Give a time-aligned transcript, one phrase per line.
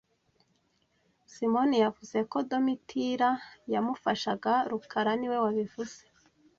[1.33, 3.29] Simoni yavuze ko Domitira
[3.73, 5.99] yamufashaga rukara niwe wabivuze